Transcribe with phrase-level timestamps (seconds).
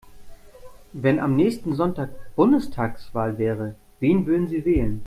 [0.93, 4.99] Wenn am nächsten Sonntag Bundestagswahl wäre, wen würden Sie wählen?